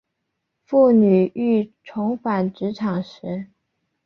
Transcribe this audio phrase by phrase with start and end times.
[0.63, 3.51] 妇女欲重返职场时